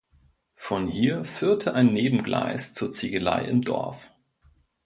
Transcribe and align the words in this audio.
Von 0.55 0.87
hier 0.87 1.23
führte 1.23 1.75
ein 1.75 1.93
Nebengleis 1.93 2.73
zur 2.73 2.91
Ziegelei 2.91 3.45
im 3.45 3.61
Dorf. 3.61 4.09